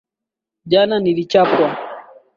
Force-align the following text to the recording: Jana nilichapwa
Jana 0.65 0.99
nilichapwa 0.99 1.77